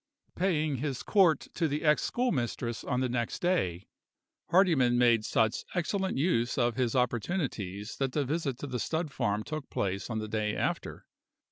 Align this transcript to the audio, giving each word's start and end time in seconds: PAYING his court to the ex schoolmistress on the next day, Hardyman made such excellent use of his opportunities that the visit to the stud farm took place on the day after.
PAYING 0.35 0.77
his 0.77 1.03
court 1.03 1.41
to 1.53 1.67
the 1.67 1.83
ex 1.83 2.01
schoolmistress 2.01 2.83
on 2.83 3.01
the 3.01 3.07
next 3.07 3.37
day, 3.37 3.85
Hardyman 4.49 4.97
made 4.97 5.23
such 5.23 5.63
excellent 5.75 6.17
use 6.17 6.57
of 6.57 6.75
his 6.75 6.95
opportunities 6.95 7.97
that 7.97 8.13
the 8.13 8.25
visit 8.25 8.57
to 8.57 8.65
the 8.65 8.79
stud 8.79 9.11
farm 9.11 9.43
took 9.43 9.69
place 9.69 10.09
on 10.09 10.17
the 10.17 10.27
day 10.27 10.55
after. 10.55 11.05